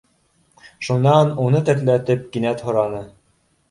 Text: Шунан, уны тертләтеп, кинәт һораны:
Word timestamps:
Шунан, 0.87 1.31
уны 1.45 1.63
тертләтеп, 1.71 2.27
кинәт 2.35 2.69
һораны: 2.71 3.09